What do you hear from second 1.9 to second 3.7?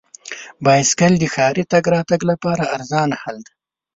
راتګ لپاره ارزانه حل دی.